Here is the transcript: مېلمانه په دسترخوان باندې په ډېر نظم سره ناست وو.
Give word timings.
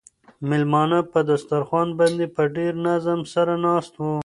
مېلمانه 0.49 0.99
په 1.11 1.19
دسترخوان 1.29 1.89
باندې 1.99 2.25
په 2.35 2.43
ډېر 2.55 2.73
نظم 2.87 3.19
سره 3.33 3.53
ناست 3.65 3.93
وو. 3.97 4.13